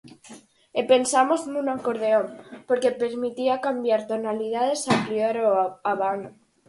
[0.79, 2.27] E pensamos nun acordeón,
[2.67, 5.51] porque permitía cambiar tonalidades, ampliar o
[5.91, 6.29] abano.